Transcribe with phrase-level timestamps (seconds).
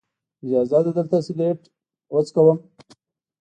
[0.43, 1.61] اجازه ده دلته سګرټ
[2.13, 2.57] وڅکم.